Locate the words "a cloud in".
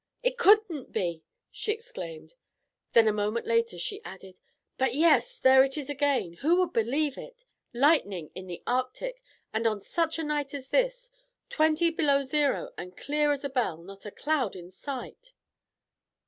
14.07-14.71